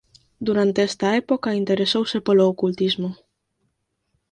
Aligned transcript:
Durante 0.47 0.79
esta 0.89 1.07
época 1.21 1.57
interesouse 1.61 2.17
polo 2.25 2.43
ocultismo. 2.53 3.09